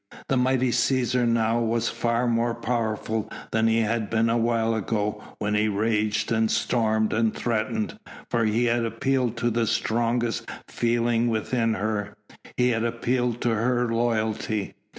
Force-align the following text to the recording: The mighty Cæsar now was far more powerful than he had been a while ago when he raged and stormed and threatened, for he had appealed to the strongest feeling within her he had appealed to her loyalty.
The 0.29 0.35
mighty 0.35 0.71
Cæsar 0.71 1.27
now 1.27 1.59
was 1.59 1.87
far 1.87 2.25
more 2.25 2.55
powerful 2.55 3.31
than 3.51 3.67
he 3.67 3.81
had 3.81 4.09
been 4.09 4.31
a 4.31 4.37
while 4.39 4.73
ago 4.73 5.23
when 5.37 5.53
he 5.53 5.67
raged 5.67 6.31
and 6.31 6.49
stormed 6.49 7.13
and 7.13 7.35
threatened, 7.35 7.99
for 8.27 8.43
he 8.43 8.65
had 8.65 8.83
appealed 8.83 9.37
to 9.37 9.51
the 9.51 9.67
strongest 9.67 10.49
feeling 10.67 11.27
within 11.27 11.75
her 11.75 12.15
he 12.57 12.69
had 12.69 12.83
appealed 12.83 13.41
to 13.41 13.49
her 13.51 13.93
loyalty. 13.93 14.73